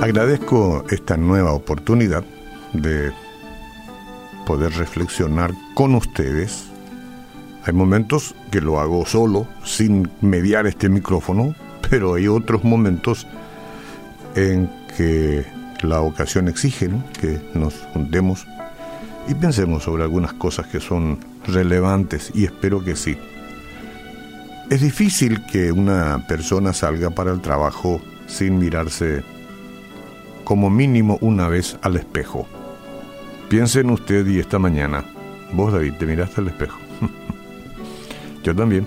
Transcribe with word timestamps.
Agradezco 0.00 0.84
esta 0.90 1.16
nueva 1.16 1.52
oportunidad 1.52 2.24
de 2.72 3.12
poder 4.44 4.72
reflexionar 4.72 5.52
con 5.74 5.94
ustedes. 5.94 6.64
Hay 7.64 7.72
momentos 7.72 8.34
que 8.50 8.60
lo 8.60 8.80
hago 8.80 9.06
solo, 9.06 9.46
sin 9.62 10.10
mediar 10.20 10.66
este 10.66 10.88
micrófono, 10.88 11.54
pero 11.88 12.14
hay 12.14 12.26
otros 12.26 12.64
momentos 12.64 13.24
en 14.34 14.68
que 14.96 15.46
la 15.82 16.00
ocasión 16.00 16.48
exige 16.48 16.90
que 17.20 17.40
nos 17.54 17.74
juntemos 17.92 18.48
y 19.28 19.34
pensemos 19.34 19.84
sobre 19.84 20.02
algunas 20.02 20.32
cosas 20.32 20.66
que 20.66 20.80
son 20.80 21.20
relevantes 21.46 22.32
y 22.34 22.46
espero 22.46 22.82
que 22.84 22.96
sí. 22.96 23.16
Es 24.70 24.80
difícil 24.80 25.44
que 25.44 25.72
una 25.72 26.26
persona 26.26 26.72
salga 26.72 27.10
para 27.10 27.32
el 27.32 27.40
trabajo 27.40 28.00
sin 28.26 28.58
mirarse 28.58 29.22
como 30.42 30.70
mínimo 30.70 31.18
una 31.20 31.48
vez 31.48 31.76
al 31.82 31.96
espejo. 31.96 32.46
Piense 33.48 33.80
en 33.80 33.90
usted 33.90 34.26
y 34.26 34.38
esta 34.38 34.58
mañana. 34.58 35.04
Vos, 35.52 35.72
David, 35.72 35.94
te 35.98 36.06
miraste 36.06 36.40
al 36.40 36.48
espejo. 36.48 36.78
Yo 38.42 38.56
también. 38.56 38.86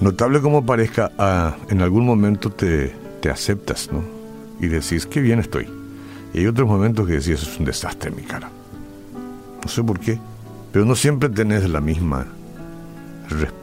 Notable 0.00 0.40
como 0.40 0.64
parezca, 0.64 1.10
ah, 1.18 1.56
en 1.68 1.82
algún 1.82 2.06
momento 2.06 2.50
te, 2.50 2.94
te 3.20 3.28
aceptas, 3.28 3.90
¿no? 3.92 4.02
Y 4.60 4.68
decís, 4.68 5.04
qué 5.04 5.20
bien 5.20 5.40
estoy. 5.40 5.68
Y 6.32 6.38
hay 6.38 6.46
otros 6.46 6.68
momentos 6.68 7.06
que 7.06 7.14
decís, 7.14 7.42
es 7.42 7.58
un 7.58 7.64
desastre 7.64 8.10
mi 8.12 8.22
cara. 8.22 8.50
No 9.62 9.68
sé 9.68 9.82
por 9.82 9.98
qué, 9.98 10.18
pero 10.72 10.84
no 10.84 10.94
siempre 10.94 11.28
tenés 11.28 11.68
la 11.68 11.80
misma 11.80 12.26
respuesta. 13.28 13.59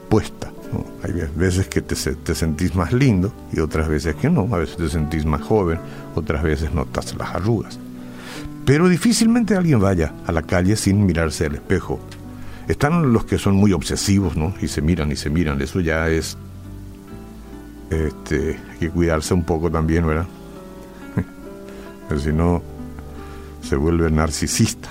Hay 1.03 1.13
veces 1.35 1.67
que 1.67 1.81
te, 1.81 1.95
te, 1.95 2.35
sentís 2.35 2.75
más 2.75 2.91
lindo 2.91 3.31
y 3.53 3.59
otras 3.59 3.88
veces 3.88 4.16
que 4.16 4.30
no. 4.30 4.47
A 4.53 4.58
veces 4.58 4.77
te 4.77 4.89
sentís 4.89 5.25
más 5.25 5.41
joven, 5.41 5.80
otras 6.16 6.44
veces 6.44 6.73
notas 6.73 7.16
las 7.16 7.36
arrugas. 7.36 7.80
Pero 8.66 8.89
difícilmente 8.89 9.55
alguien 9.55 9.80
vaya 9.80 10.13
a 10.25 10.31
la 10.31 10.41
calle 10.41 10.75
sin 10.75 11.05
mirarse 11.05 11.45
al 11.45 11.55
espejo. 11.55 12.00
Están 12.67 13.13
los 13.13 13.23
que 13.23 13.38
son 13.38 13.55
muy 13.55 13.72
obsesivos, 13.72 14.35
¿no? 14.35 14.53
Y 14.61 14.67
se 14.67 14.81
miran 14.81 15.11
y 15.11 15.16
se 15.16 15.30
miran. 15.30 15.61
Eso 15.61 15.80
ya 15.80 16.09
es... 16.09 16.38
Este, 17.89 18.59
hay 18.69 18.78
que 18.80 18.89
cuidarse 18.89 19.33
un 19.33 19.44
poco 19.44 19.72
también, 19.72 20.05
¿verdad? 20.05 20.28
Si 22.22 22.31
no, 22.31 22.61
se 23.61 23.75
vuelve 23.75 24.09
narcisista 24.09 24.89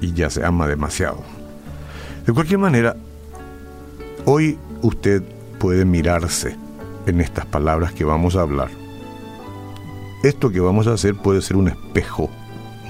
y 0.00 0.12
ya 0.12 0.30
se 0.30 0.44
ama 0.44 0.66
demasiado. 0.66 1.22
De 2.26 2.32
cualquier 2.32 2.58
manera, 2.58 2.96
hoy 4.30 4.58
usted 4.82 5.22
puede 5.58 5.86
mirarse 5.86 6.54
en 7.06 7.22
estas 7.22 7.46
palabras 7.46 7.92
que 7.94 8.04
vamos 8.04 8.36
a 8.36 8.42
hablar. 8.42 8.68
Esto 10.22 10.50
que 10.50 10.60
vamos 10.60 10.86
a 10.86 10.92
hacer 10.92 11.14
puede 11.14 11.40
ser 11.40 11.56
un 11.56 11.68
espejo 11.68 12.28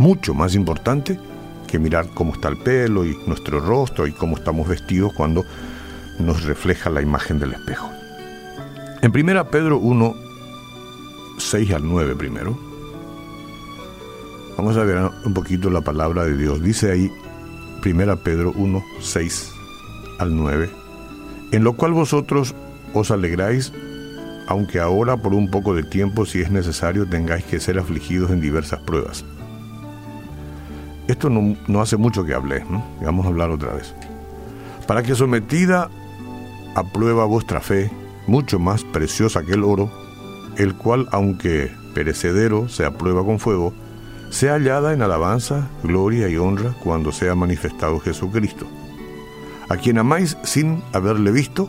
mucho 0.00 0.34
más 0.34 0.56
importante 0.56 1.16
que 1.68 1.78
mirar 1.78 2.08
cómo 2.12 2.32
está 2.32 2.48
el 2.48 2.56
pelo 2.56 3.04
y 3.04 3.16
nuestro 3.28 3.60
rostro 3.60 4.08
y 4.08 4.12
cómo 4.12 4.36
estamos 4.36 4.66
vestidos 4.66 5.12
cuando 5.12 5.44
nos 6.18 6.42
refleja 6.42 6.90
la 6.90 7.02
imagen 7.02 7.38
del 7.38 7.52
espejo. 7.52 7.88
En 9.00 9.12
1 9.16 9.50
Pedro 9.50 9.78
1, 9.78 10.14
6 11.38 11.72
al 11.72 11.88
9 11.88 12.16
primero, 12.16 12.58
vamos 14.56 14.76
a 14.76 14.82
ver 14.82 15.08
un 15.24 15.34
poquito 15.34 15.70
la 15.70 15.82
palabra 15.82 16.24
de 16.24 16.36
Dios. 16.36 16.60
Dice 16.60 16.90
ahí 16.90 17.12
1 17.86 18.16
Pedro 18.24 18.52
1, 18.56 18.84
6 19.00 19.52
al 20.18 20.34
9, 20.34 20.87
en 21.52 21.64
lo 21.64 21.74
cual 21.74 21.92
vosotros 21.92 22.54
os 22.94 23.10
alegráis, 23.10 23.72
aunque 24.46 24.80
ahora 24.80 25.16
por 25.16 25.34
un 25.34 25.50
poco 25.50 25.74
de 25.74 25.82
tiempo, 25.82 26.24
si 26.24 26.40
es 26.40 26.50
necesario, 26.50 27.06
tengáis 27.08 27.44
que 27.44 27.60
ser 27.60 27.78
afligidos 27.78 28.30
en 28.30 28.40
diversas 28.40 28.80
pruebas. 28.80 29.24
Esto 31.06 31.30
no, 31.30 31.80
hace 31.80 31.96
mucho 31.96 32.24
que 32.24 32.34
hablé, 32.34 32.64
vamos 33.02 33.24
a 33.24 33.30
hablar 33.30 33.50
otra 33.50 33.72
vez. 33.72 33.94
Para 34.86 35.02
que 35.02 35.14
sometida 35.14 35.88
a 36.74 36.84
prueba 36.84 37.24
vuestra 37.24 37.60
fe, 37.60 37.90
mucho 38.26 38.58
más 38.58 38.84
preciosa 38.84 39.42
que 39.42 39.52
el 39.52 39.64
oro, 39.64 39.90
el 40.56 40.74
cual, 40.74 41.08
aunque 41.12 41.70
perecedero, 41.94 42.68
sea 42.68 42.96
prueba 42.98 43.24
con 43.24 43.38
fuego, 43.38 43.72
sea 44.30 44.54
hallada 44.54 44.92
en 44.92 45.00
alabanza, 45.00 45.68
gloria 45.82 46.28
y 46.28 46.36
honra 46.36 46.74
cuando 46.84 47.12
sea 47.12 47.34
manifestado 47.34 48.00
Jesucristo, 48.00 48.66
a 49.68 49.76
quien 49.76 49.98
amáis 49.98 50.36
sin 50.44 50.82
haberle 50.92 51.30
visto, 51.30 51.68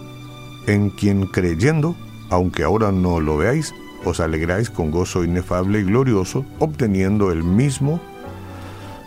en 0.68 0.90
quien 0.90 1.26
creyendo, 1.26 1.96
aunque 2.30 2.64
ahora 2.64 2.92
no 2.92 3.20
lo 3.20 3.38
veáis, 3.38 3.74
os 4.06 4.20
alegráis 4.20 4.70
con 4.70 4.92
gozo 4.92 5.24
inefable 5.24 5.80
y 5.80 5.84
glorioso, 5.84 6.46
obteniendo 6.60 7.32
el 7.32 7.44
mismo 7.44 8.00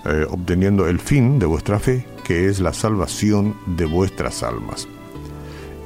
eh, 0.05 0.27
obteniendo 0.29 0.89
el 0.89 0.99
fin 0.99 1.39
de 1.39 1.47
vuestra 1.47 1.79
fe, 1.79 2.05
que 2.25 2.49
es 2.49 2.59
la 2.59 2.73
salvación 2.73 3.55
de 3.67 3.85
vuestras 3.85 4.43
almas. 4.43 4.89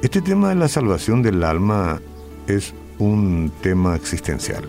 Este 0.00 0.22
tema 0.22 0.48
de 0.48 0.54
la 0.54 0.68
salvación 0.68 1.20
del 1.20 1.44
alma 1.44 2.00
es 2.46 2.72
un 2.98 3.52
tema 3.60 3.94
existencial. 3.94 4.64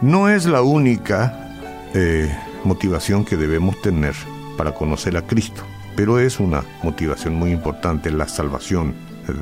No 0.00 0.30
es 0.30 0.46
la 0.46 0.62
única 0.62 1.58
eh, 1.92 2.34
motivación 2.64 3.26
que 3.26 3.36
debemos 3.36 3.78
tener 3.82 4.14
para 4.56 4.72
conocer 4.72 5.14
a 5.18 5.26
Cristo, 5.26 5.62
pero 5.96 6.18
es 6.18 6.40
una 6.40 6.62
motivación 6.82 7.34
muy 7.34 7.50
importante, 7.50 8.10
la 8.10 8.28
salvación 8.28 8.94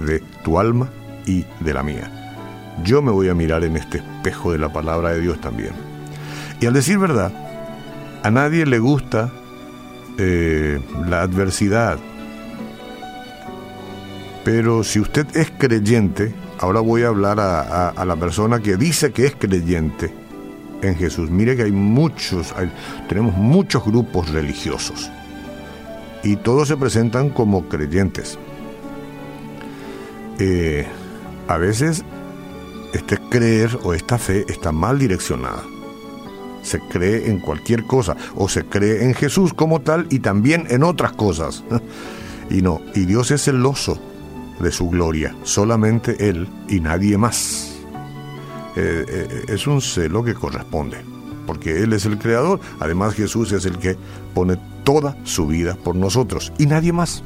de 0.07 0.21
tu 0.45 0.59
alma 0.59 0.89
y 1.27 1.45
de 1.61 1.75
la 1.75 1.83
mía. 1.83 2.11
Yo 2.85 3.03
me 3.03 3.11
voy 3.11 3.29
a 3.29 3.35
mirar 3.35 3.65
en 3.65 3.77
este 3.77 3.99
espejo 3.99 4.53
de 4.53 4.59
la 4.59 4.73
palabra 4.73 5.11
de 5.11 5.21
Dios 5.21 5.41
también. 5.41 5.73
Y 6.61 6.67
al 6.67 6.73
decir 6.73 6.99
verdad, 6.99 7.33
a 8.23 8.31
nadie 8.31 8.67
le 8.67 8.79
gusta 8.79 9.31
eh, 10.19 10.81
la 11.07 11.23
adversidad. 11.23 11.99
Pero 14.45 14.83
si 14.83 15.01
usted 15.01 15.27
es 15.37 15.51
creyente, 15.51 16.35
ahora 16.59 16.81
voy 16.81 17.03
a 17.03 17.09
hablar 17.09 17.39
a, 17.41 18.05
la 18.05 18.17
persona 18.17 18.61
que 18.61 18.77
dice 18.77 19.13
que 19.13 19.27
es 19.27 19.35
creyente 19.37 20.13
en 20.83 20.97
Jesús. 20.97 21.31
Mire 21.31 21.57
que 21.57 21.65
hay 21.65 21.73
muchos, 21.73 22.55
tenemos 23.09 23.37
muchos 23.37 23.85
grupos 23.85 24.31
religiosos 24.31 25.11
y 26.23 26.37
todos 26.37 26.69
se 26.69 26.77
presentan 26.77 27.31
como 27.31 27.69
creyentes. 27.69 28.39
Eh, 30.39 30.87
a 31.49 31.57
veces 31.57 32.05
este 32.95 33.19
creer 33.31 33.79
o 33.83 33.95
esta 33.95 34.19
fe 34.19 34.45
está 34.49 34.73
mal 34.73 34.99
direccionada 34.99 35.63
se 36.63 36.81
cree 36.81 37.31
en 37.31 37.41
cualquier 37.41 37.85
cosa 37.85 38.17
o 38.37 38.49
se 38.49 38.65
cree 38.65 39.05
en 39.05 39.15
Jesús 39.15 39.55
como 39.55 39.81
tal 39.81 40.07
y 40.11 40.21
también 40.21 40.67
en 40.71 40.83
otras 40.83 41.13
cosas. 41.13 41.65
Y 42.53 42.63
no, 42.63 42.81
y 42.97 43.05
Dios 43.05 43.31
es 43.31 43.45
celoso 43.45 43.97
de 44.59 44.73
su 44.73 44.91
gloria, 44.91 45.37
solamente 45.45 46.29
Él 46.29 46.49
y 46.69 46.81
nadie 46.81 47.17
más. 47.17 47.77
Eh, 48.75 49.05
eh, 49.09 49.45
es 49.47 49.69
un 49.69 49.81
celo 49.81 50.25
que 50.25 50.35
corresponde, 50.35 50.97
porque 51.47 51.83
Él 51.83 51.93
es 51.93 52.07
el 52.07 52.19
creador, 52.19 52.61
además 52.79 53.15
Jesús 53.15 53.53
es 53.53 53.65
el 53.65 53.79
que 53.79 53.97
pone 54.35 54.59
toda 54.85 55.17
su 55.25 55.47
vida 55.47 55.75
por 55.75 55.97
nosotros 55.97 56.53
y 56.59 56.67
nadie 56.67 56.93
más, 56.93 57.23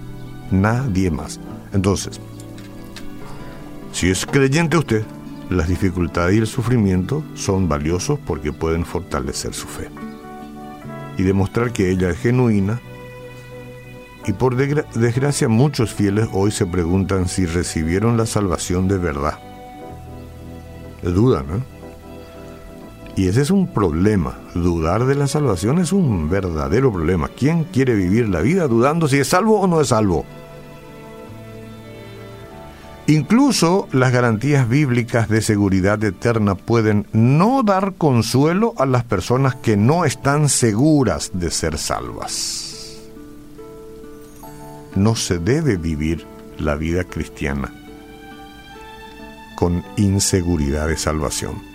nadie 0.51 1.11
más. 1.11 1.41
Entonces, 1.73 2.21
si 3.93 4.11
es 4.11 4.27
creyente 4.27 4.77
usted, 4.77 5.05
las 5.51 5.69
dificultades 5.69 6.37
y 6.37 6.39
el 6.39 6.47
sufrimiento 6.47 7.23
son 7.35 7.69
valiosos 7.69 8.19
porque 8.27 8.53
pueden 8.53 8.85
fortalecer 8.85 9.55
su 9.55 9.67
fe 9.67 9.89
y 11.17 11.23
demostrar 11.23 11.73
que 11.73 11.91
ella 11.91 12.11
es 12.11 12.19
genuina. 12.19 12.81
Y 14.27 14.33
por 14.33 14.57
desgracia 14.57 15.49
muchos 15.49 15.93
fieles 15.93 16.29
hoy 16.33 16.51
se 16.51 16.65
preguntan 16.65 17.29
si 17.29 17.45
recibieron 17.45 18.17
la 18.17 18.27
salvación 18.27 18.89
de 18.89 18.99
verdad. 18.99 19.39
Dudan, 21.03 21.47
¿no? 21.47 21.74
Y 23.17 23.29
ese 23.29 23.43
es 23.43 23.51
un 23.51 23.69
problema. 23.69 24.39
Dudar 24.55 25.07
de 25.07 25.15
la 25.15 25.29
salvación 25.29 25.79
es 25.79 25.93
un 25.93 26.29
verdadero 26.29 26.93
problema. 26.93 27.29
¿Quién 27.29 27.65
quiere 27.65 27.95
vivir 27.95 28.29
la 28.29 28.41
vida 28.41 28.67
dudando 28.67 29.07
si 29.07 29.19
es 29.19 29.29
salvo 29.29 29.61
o 29.61 29.67
no 29.67 29.81
es 29.81 29.89
salvo? 29.89 30.25
Incluso 33.07 33.87
las 33.93 34.13
garantías 34.13 34.67
bíblicas 34.69 35.29
de 35.29 35.43
seguridad 35.43 36.03
eterna 36.03 36.55
pueden 36.55 37.07
no 37.13 37.63
dar 37.63 37.95
consuelo 37.95 38.73
a 38.79 38.87
las 38.87 39.05
personas 39.05 39.55
que 39.57 39.77
no 39.77 40.07
están 40.07 40.49
seguras 40.49 41.31
de 41.35 41.51
ser 41.51 41.77
salvas. 41.77 42.99
No 44.95 45.15
se 45.17 45.39
debe 45.39 45.77
vivir 45.77 46.27
la 46.59 46.77
vida 46.77 47.05
cristiana 47.05 47.73
con 49.57 49.85
inseguridad 49.97 50.89
de 50.89 50.97
salvación. 50.97 51.74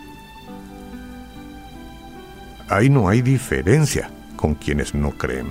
Ahí 2.69 2.89
no 2.89 3.09
hay 3.09 3.21
diferencia 3.21 4.11
con 4.35 4.53
quienes 4.53 4.93
no 4.93 5.11
creen. 5.11 5.47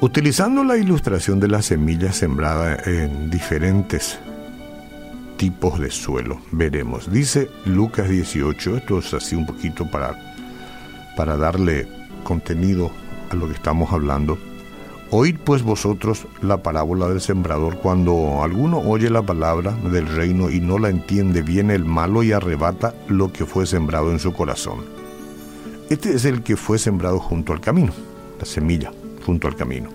Utilizando 0.00 0.64
la 0.64 0.78
ilustración 0.78 1.40
de 1.40 1.48
la 1.48 1.60
semilla 1.60 2.12
sembrada 2.12 2.78
en 2.86 3.28
diferentes 3.28 4.18
tipos 5.36 5.78
de 5.80 5.90
suelo, 5.90 6.40
veremos. 6.52 7.10
Dice 7.10 7.50
Lucas 7.66 8.08
18, 8.08 8.76
esto 8.78 8.98
es 9.00 9.12
así 9.12 9.34
un 9.34 9.46
poquito 9.46 9.90
para, 9.90 10.16
para 11.16 11.36
darle 11.36 11.88
contenido 12.22 12.90
a 13.30 13.34
lo 13.34 13.48
que 13.48 13.54
estamos 13.54 13.92
hablando. 13.92 14.38
Oíd 15.12 15.38
pues 15.44 15.64
vosotros 15.64 16.26
la 16.40 16.62
parábola 16.62 17.08
del 17.08 17.20
sembrador. 17.20 17.78
Cuando 17.78 18.44
alguno 18.44 18.78
oye 18.78 19.10
la 19.10 19.22
palabra 19.22 19.72
del 19.72 20.06
reino 20.06 20.50
y 20.50 20.60
no 20.60 20.78
la 20.78 20.88
entiende, 20.88 21.42
viene 21.42 21.74
el 21.74 21.84
malo 21.84 22.22
y 22.22 22.30
arrebata 22.30 22.94
lo 23.08 23.32
que 23.32 23.44
fue 23.44 23.66
sembrado 23.66 24.12
en 24.12 24.20
su 24.20 24.32
corazón. 24.32 24.84
Este 25.88 26.14
es 26.14 26.24
el 26.24 26.44
que 26.44 26.56
fue 26.56 26.78
sembrado 26.78 27.18
junto 27.18 27.52
al 27.52 27.60
camino, 27.60 27.92
la 28.38 28.44
semilla 28.44 28.92
junto 29.26 29.48
al 29.48 29.56
camino. 29.56 29.88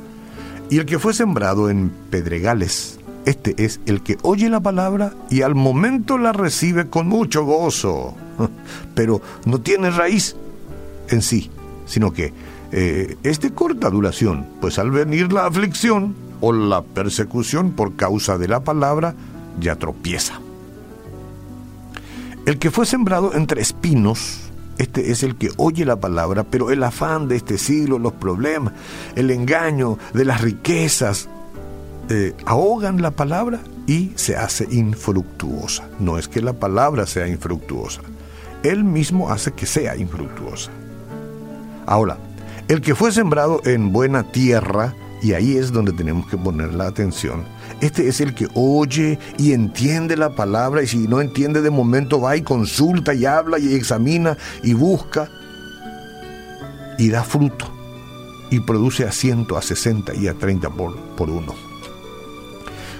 Y 0.70 0.80
el 0.80 0.86
que 0.86 1.00
fue 1.00 1.14
sembrado 1.14 1.70
en 1.70 1.92
pedregales, 2.10 3.00
este 3.26 3.56
es 3.64 3.80
el 3.86 4.04
que 4.04 4.18
oye 4.22 4.50
la 4.50 4.60
palabra 4.60 5.14
y 5.30 5.44
al 5.44 5.56
momento 5.56 6.18
la 6.18 6.34
recibe 6.34 6.90
con 6.90 7.08
mucho 7.08 7.46
gozo, 7.46 8.16
pero 8.96 9.22
no 9.46 9.62
tiene 9.62 9.92
raíz 9.92 10.36
en 11.08 11.22
sí, 11.22 11.50
sino 11.86 12.12
que 12.12 12.34
eh, 12.72 13.18
es 13.24 13.40
de 13.40 13.52
corta 13.52 13.90
duración, 13.90 14.48
pues 14.62 14.80
al 14.80 14.92
venir 14.92 15.32
la 15.32 15.46
aflicción 15.46 16.16
o 16.42 16.52
la 16.52 16.82
persecución 16.82 17.72
por 17.72 17.96
causa 17.96 18.38
de 18.38 18.48
la 18.48 18.64
palabra, 18.64 19.16
ya 19.60 19.76
tropieza. 19.76 20.40
El 22.46 22.60
que 22.60 22.72
fue 22.72 22.86
sembrado 22.86 23.34
entre 23.34 23.62
espinos, 23.62 24.52
este 24.78 25.12
es 25.12 25.24
el 25.24 25.36
que 25.36 25.50
oye 25.58 25.86
la 25.86 25.96
palabra, 25.96 26.44
pero 26.44 26.70
el 26.70 26.84
afán 26.84 27.28
de 27.28 27.38
este 27.38 27.58
siglo, 27.58 27.98
los 27.98 28.14
problemas, 28.14 28.74
el 29.16 29.32
engaño 29.32 29.98
de 30.14 30.26
las 30.26 30.42
riquezas, 30.42 31.30
eh, 32.10 32.34
ahogan 32.46 33.02
la 33.02 33.12
palabra 33.12 33.62
y 33.88 34.12
se 34.16 34.36
hace 34.36 34.68
infructuosa. 34.70 35.88
No 36.00 36.18
es 36.18 36.28
que 36.28 36.42
la 36.42 36.54
palabra 36.54 37.08
sea 37.08 37.28
infructuosa, 37.28 38.02
él 38.64 38.84
mismo 38.84 39.32
hace 39.32 39.54
que 39.54 39.66
sea 39.66 39.96
infructuosa. 39.96 40.72
Ahora, 41.88 42.18
el 42.68 42.82
que 42.82 42.96
fue 42.96 43.12
sembrado 43.12 43.62
en 43.66 43.92
buena 43.92 44.32
tierra, 44.32 44.96
y 45.22 45.34
ahí 45.34 45.58
es 45.58 45.72
donde 45.72 45.94
tenemos 45.94 46.28
que 46.28 46.38
poner 46.38 46.74
la 46.74 46.88
atención, 46.88 47.44
este 47.82 48.08
es 48.08 48.22
el 48.22 48.34
que 48.34 48.48
oye 48.54 49.20
y 49.38 49.54
entiende 49.54 50.18
la 50.18 50.36
palabra 50.36 50.84
y 50.84 50.88
si 50.88 51.08
no 51.08 51.22
entiende 51.22 51.62
de 51.62 51.70
momento 51.70 52.22
va 52.22 52.38
y 52.38 52.42
consulta 52.42 53.14
y 53.14 53.26
habla 53.26 53.60
y 53.60 53.74
examina 53.74 54.38
y 54.64 54.74
busca 54.74 55.30
y 56.98 57.10
da 57.10 57.24
fruto 57.24 57.72
y 58.50 58.60
produce 58.60 59.06
a 59.06 59.12
ciento, 59.12 59.58
a 59.58 59.62
sesenta 59.62 60.14
y 60.14 60.28
a 60.28 60.36
treinta 60.36 60.70
por, 60.70 60.96
por 61.16 61.30
uno. 61.30 61.54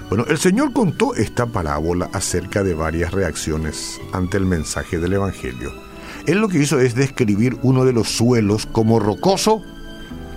Bueno, 0.08 0.24
el 0.28 0.38
Señor 0.38 0.72
contó 0.72 1.14
esta 1.14 1.46
parábola 1.46 2.10
acerca 2.12 2.62
de 2.62 2.74
varias 2.74 3.12
reacciones 3.12 4.00
ante 4.12 4.36
el 4.36 4.46
mensaje 4.46 4.98
del 4.98 5.14
Evangelio. 5.14 5.85
Él 6.26 6.38
lo 6.38 6.48
que 6.48 6.58
hizo 6.58 6.80
es 6.80 6.94
describir 6.94 7.56
uno 7.62 7.84
de 7.84 7.92
los 7.92 8.08
suelos 8.08 8.66
como 8.66 8.98
rocoso, 8.98 9.62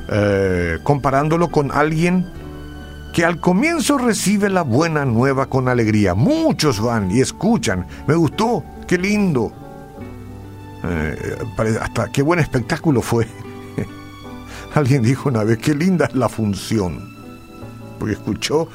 eh, 0.09 0.77
comparándolo 0.83 1.49
con 1.49 1.71
alguien 1.71 2.25
que 3.13 3.25
al 3.25 3.39
comienzo 3.39 3.97
recibe 3.97 4.49
la 4.49 4.61
buena 4.61 5.03
nueva 5.05 5.47
con 5.47 5.67
alegría. 5.67 6.13
Muchos 6.13 6.79
van 6.79 7.09
y 7.11 7.21
escuchan. 7.21 7.87
Me 8.07 8.15
gustó, 8.15 8.63
qué 8.87 8.97
lindo. 8.97 9.51
Eh, 10.83 11.37
hasta 11.81 12.11
qué 12.11 12.21
buen 12.21 12.39
espectáculo 12.39 13.01
fue. 13.01 13.27
Alguien 14.75 15.01
dijo 15.01 15.29
una 15.29 15.43
vez, 15.43 15.57
qué 15.57 15.73
linda 15.73 16.05
es 16.05 16.15
la 16.15 16.29
función. 16.29 17.17
Porque 17.97 18.13
escuchó 18.13 18.69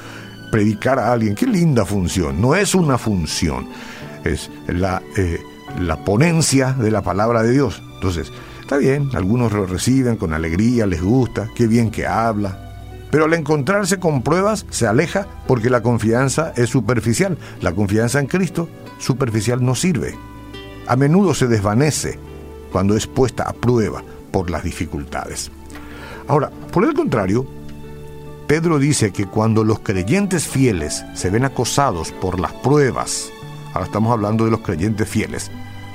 predicar 0.51 0.99
a 0.99 1.13
alguien, 1.13 1.35
qué 1.35 1.47
linda 1.47 1.85
función. 1.85 2.41
No 2.41 2.55
es 2.55 2.75
una 2.75 2.99
función, 2.99 3.69
es 4.25 4.51
la, 4.67 5.03
eh, 5.17 5.41
la 5.79 6.05
ponencia 6.05 6.73
de 6.73 6.91
la 6.91 7.03
palabra 7.03 7.43
de 7.43 7.53
Dios. 7.53 7.83
Entonces, 7.95 8.33
está 8.61 8.77
bien, 8.77 9.11
algunos 9.15 9.53
lo 9.53 9.67
reciben 9.67 10.17
con 10.17 10.33
alegría, 10.33 10.87
les 10.87 11.03
gusta, 11.03 11.49
qué 11.55 11.67
bien 11.67 11.91
que 11.91 12.07
habla, 12.07 12.65
pero 13.15 13.27
al 13.27 13.35
encontrarse 13.35 14.01
con 14.01 14.23
pruebas 14.23 14.67
se 14.71 14.89
aleja 14.89 15.29
porque 15.47 15.71
la 15.71 15.83
confianza 15.83 16.53
es 16.57 16.71
superficial. 16.71 17.39
La 17.61 17.73
confianza 17.73 18.19
en 18.19 18.27
Cristo 18.27 18.69
superficial 18.99 19.65
no 19.65 19.77
sirve. 19.77 20.17
A 20.89 20.97
menudo 20.97 21.33
se 21.33 21.47
desvanece 21.47 22.19
cuando 22.73 22.97
es 22.97 23.07
puesta 23.07 23.45
a 23.45 23.53
prueba 23.53 24.03
por 24.33 24.51
las 24.51 24.65
dificultades. 24.65 25.53
Ahora, 26.27 26.51
por 26.73 26.85
el 26.85 26.93
contrario, 26.93 27.47
Pedro 28.49 28.81
dice 28.81 29.13
que 29.13 29.27
cuando 29.27 29.63
los 29.63 29.79
creyentes 29.79 30.49
fieles 30.49 31.05
se 31.15 31.31
ven 31.31 31.45
acosados 31.45 32.11
por 32.11 32.41
las 32.41 32.53
pruebas, 32.53 33.31
ahora 33.75 33.87
estamos 33.87 34.13
hablando 34.13 34.45
de 34.45 34.53
los 34.53 34.61
creyentes 34.61 35.09
fieles, 35.09 35.51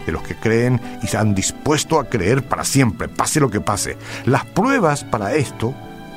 de 0.06 0.12
los 0.12 0.22
que 0.22 0.36
creen 0.36 0.80
y 1.02 1.08
se 1.08 1.18
han 1.18 1.34
dispuesto 1.34 2.00
a 2.00 2.06
creer 2.06 2.44
para 2.44 2.64
siempre, 2.64 3.08
pase 3.08 3.40
lo 3.40 3.50
que 3.50 3.62
pase. 3.62 3.98
Las 4.26 4.46
pruebas 4.46 5.04
para 5.04 5.34
esto, 5.34 5.74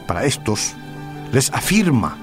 para 0.07 0.25
estos, 0.25 0.75
les 1.33 1.51
afirma. 1.53 2.19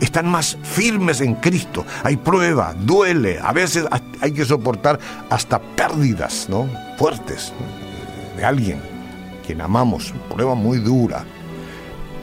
Están 0.00 0.28
más 0.28 0.58
firmes 0.62 1.20
en 1.20 1.34
Cristo. 1.36 1.84
Hay 2.04 2.16
prueba, 2.16 2.74
duele. 2.74 3.38
A 3.42 3.52
veces 3.52 3.86
hay 4.20 4.32
que 4.32 4.44
soportar 4.44 4.98
hasta 5.30 5.58
pérdidas, 5.58 6.48
¿no? 6.48 6.68
Fuertes 6.98 7.52
de 8.36 8.44
alguien 8.44 8.80
quien 9.46 9.60
amamos. 9.60 10.12
Prueba 10.28 10.54
muy 10.54 10.78
dura. 10.78 11.24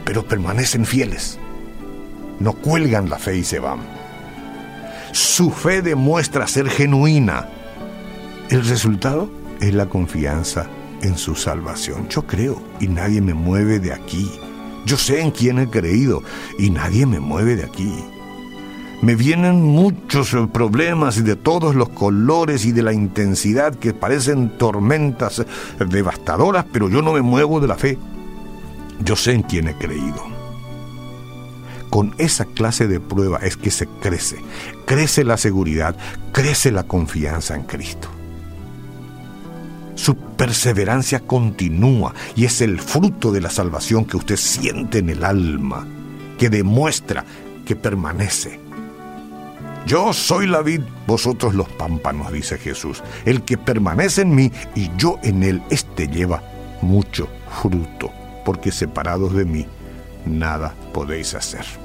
Pero 0.05 0.25
permanecen 0.25 0.85
fieles. 0.85 1.39
No 2.39 2.53
cuelgan 2.53 3.09
la 3.09 3.17
fe 3.17 3.37
y 3.37 3.43
se 3.43 3.59
van. 3.59 3.79
Su 5.13 5.51
fe 5.51 5.83
demuestra 5.83 6.47
ser 6.47 6.67
genuina. 6.71 7.47
El 8.49 8.67
resultado 8.67 9.29
es 9.61 9.71
la 9.75 9.85
confianza 9.85 10.65
en 11.03 11.19
su 11.19 11.35
salvación. 11.35 12.09
Yo 12.09 12.25
creo 12.25 12.59
y 12.79 12.87
nadie 12.87 13.21
me 13.21 13.35
mueve 13.35 13.79
de 13.79 13.93
aquí. 13.93 14.31
Yo 14.87 14.97
sé 14.97 15.21
en 15.21 15.29
quién 15.29 15.59
he 15.59 15.69
creído 15.69 16.23
y 16.57 16.71
nadie 16.71 17.05
me 17.05 17.19
mueve 17.19 17.55
de 17.55 17.63
aquí. 17.63 17.93
Me 19.03 19.15
vienen 19.15 19.61
muchos 19.61 20.35
problemas 20.51 21.23
de 21.23 21.35
todos 21.35 21.75
los 21.75 21.89
colores 21.89 22.65
y 22.65 22.71
de 22.71 22.81
la 22.81 22.93
intensidad 22.93 23.75
que 23.75 23.93
parecen 23.93 24.57
tormentas 24.57 25.45
devastadoras, 25.77 26.65
pero 26.73 26.89
yo 26.89 27.03
no 27.03 27.13
me 27.13 27.21
muevo 27.21 27.59
de 27.59 27.67
la 27.67 27.75
fe. 27.75 27.99
Yo 29.05 29.15
sé 29.15 29.33
en 29.33 29.43
quién 29.43 29.67
he 29.67 29.75
creído. 29.75 30.32
Con 31.93 32.15
esa 32.17 32.45
clase 32.45 32.87
de 32.87 32.99
prueba 32.99 33.37
es 33.43 33.55
que 33.55 33.69
se 33.69 33.85
crece, 33.85 34.37
crece 34.87 35.23
la 35.23 35.37
seguridad, 35.37 35.95
crece 36.31 36.71
la 36.71 36.85
confianza 36.85 37.53
en 37.53 37.65
Cristo. 37.65 38.07
Su 39.93 40.15
perseverancia 40.15 41.19
continúa 41.19 42.15
y 42.35 42.45
es 42.45 42.61
el 42.61 42.81
fruto 42.81 43.31
de 43.31 43.41
la 43.41 43.51
salvación 43.51 44.05
que 44.05 44.17
usted 44.17 44.37
siente 44.37 44.97
en 44.97 45.11
el 45.11 45.23
alma, 45.23 45.85
que 46.39 46.49
demuestra 46.49 47.25
que 47.63 47.75
permanece. 47.75 48.59
Yo 49.85 50.13
soy 50.13 50.47
la 50.47 50.63
vid, 50.63 50.81
vosotros 51.05 51.53
los 51.53 51.69
pámpanos, 51.69 52.31
dice 52.31 52.57
Jesús. 52.57 53.03
El 53.23 53.43
que 53.43 53.59
permanece 53.59 54.23
en 54.23 54.33
mí 54.33 54.51
y 54.73 54.89
yo 54.97 55.19
en 55.21 55.43
él, 55.43 55.61
éste 55.69 56.07
lleva 56.07 56.41
mucho 56.81 57.29
fruto, 57.61 58.11
porque 58.43 58.71
separados 58.71 59.35
de 59.35 59.45
mí, 59.45 59.67
nada 60.25 60.73
podéis 60.91 61.35
hacer. 61.35 61.82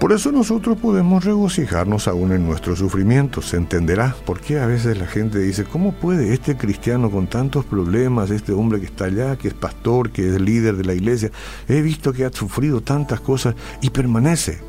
Por 0.00 0.12
eso 0.12 0.30
nosotros 0.30 0.76
podemos 0.76 1.24
regocijarnos 1.24 2.06
aún 2.06 2.32
en 2.32 2.46
nuestros 2.46 2.78
sufrimientos. 2.80 3.48
Se 3.48 3.56
entenderá 3.56 4.14
por 4.26 4.40
qué 4.40 4.60
a 4.60 4.66
veces 4.66 4.98
la 4.98 5.06
gente 5.06 5.38
dice, 5.38 5.64
¿cómo 5.64 5.92
puede 5.92 6.34
este 6.34 6.56
cristiano 6.56 7.10
con 7.10 7.28
tantos 7.28 7.64
problemas, 7.64 8.30
este 8.30 8.52
hombre 8.52 8.78
que 8.78 8.86
está 8.86 9.06
allá, 9.06 9.36
que 9.36 9.48
es 9.48 9.54
pastor, 9.54 10.10
que 10.10 10.28
es 10.28 10.40
líder 10.40 10.76
de 10.76 10.84
la 10.84 10.92
iglesia, 10.92 11.30
he 11.66 11.80
visto 11.80 12.12
que 12.12 12.26
ha 12.26 12.32
sufrido 12.32 12.82
tantas 12.82 13.20
cosas 13.20 13.54
y 13.80 13.88
permanece? 13.88 14.60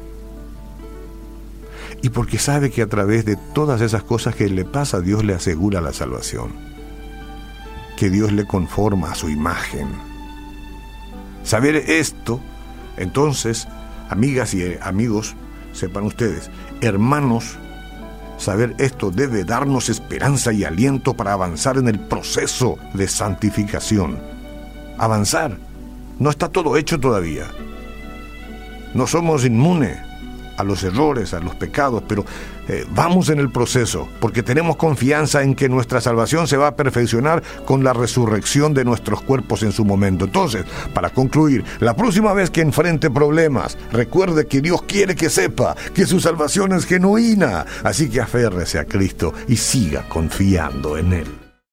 Y 2.01 2.09
porque 2.09 2.37
sabe 2.37 2.71
que 2.71 2.81
a 2.81 2.87
través 2.87 3.25
de 3.25 3.35
todas 3.53 3.81
esas 3.81 4.03
cosas 4.03 4.33
que 4.33 4.47
le 4.47 4.63
pasa, 4.63 5.01
Dios 5.01 5.25
le 5.25 5.33
asegura 5.33 5.81
la 5.81 5.91
salvación. 5.91 6.53
Que 7.97 8.09
Dios 8.09 8.31
le 8.31 8.45
conforma 8.45 9.11
a 9.11 9.15
su 9.15 9.29
imagen. 9.29 9.89
Saber 11.43 11.75
esto, 11.75 12.39
entonces, 12.95 13.67
Amigas 14.09 14.53
y 14.53 14.63
eh, 14.63 14.79
amigos, 14.81 15.35
sepan 15.73 16.03
ustedes, 16.03 16.49
hermanos, 16.81 17.57
saber 18.37 18.75
esto 18.77 19.11
debe 19.11 19.43
darnos 19.43 19.89
esperanza 19.89 20.53
y 20.53 20.63
aliento 20.63 21.13
para 21.13 21.33
avanzar 21.33 21.77
en 21.77 21.87
el 21.87 21.99
proceso 21.99 22.77
de 22.93 23.07
santificación. 23.07 24.19
Avanzar. 24.97 25.57
No 26.19 26.31
está 26.31 26.49
todo 26.49 26.77
hecho 26.77 26.99
todavía. 26.99 27.45
No 28.93 29.05
somos 29.05 29.45
inmunes. 29.45 30.06
A 30.57 30.63
los 30.63 30.83
errores, 30.83 31.33
a 31.33 31.39
los 31.39 31.55
pecados, 31.55 32.03
pero 32.07 32.25
eh, 32.67 32.85
vamos 32.89 33.29
en 33.29 33.39
el 33.39 33.49
proceso, 33.49 34.09
porque 34.19 34.43
tenemos 34.43 34.75
confianza 34.75 35.43
en 35.43 35.55
que 35.55 35.69
nuestra 35.69 36.01
salvación 36.01 36.47
se 36.47 36.57
va 36.57 36.67
a 36.67 36.75
perfeccionar 36.75 37.41
con 37.65 37.83
la 37.83 37.93
resurrección 37.93 38.73
de 38.73 38.83
nuestros 38.83 39.21
cuerpos 39.21 39.63
en 39.63 39.71
su 39.71 39.85
momento. 39.85 40.25
Entonces, 40.25 40.65
para 40.93 41.09
concluir, 41.09 41.63
la 41.79 41.95
próxima 41.95 42.33
vez 42.33 42.49
que 42.49 42.61
enfrente 42.61 43.09
problemas, 43.09 43.77
recuerde 43.91 44.47
que 44.47 44.61
Dios 44.61 44.81
quiere 44.81 45.15
que 45.15 45.29
sepa 45.29 45.75
que 45.93 46.05
su 46.05 46.19
salvación 46.19 46.73
es 46.73 46.85
genuina, 46.85 47.65
así 47.83 48.09
que 48.09 48.21
aférrese 48.21 48.79
a 48.79 48.85
Cristo 48.85 49.33
y 49.47 49.55
siga 49.57 50.07
confiando 50.09 50.97
en 50.97 51.13
Él. 51.13 51.46